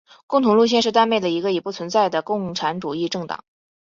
[0.25, 3.43] 共同路线是丹麦的一个已不存在的共产主义政党。